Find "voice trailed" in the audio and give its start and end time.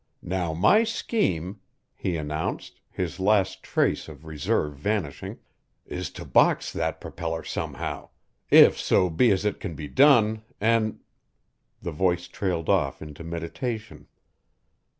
11.91-12.67